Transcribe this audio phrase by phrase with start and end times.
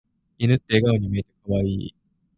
[0.39, 1.95] 犬って笑顔に見えて可愛い。